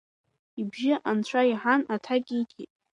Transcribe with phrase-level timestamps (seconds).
[0.59, 2.71] Ибжьы анцәа иаҳан, аҭак ииҭеит…